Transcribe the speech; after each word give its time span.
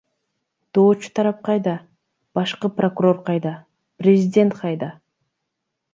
Доочу 0.75 1.09
тарап 1.17 1.39
кайда, 1.47 1.75
башкы 2.39 2.67
прокурор 2.79 3.17
кайда, 3.27 3.53
президент 4.03 4.53
кайда? 4.63 4.89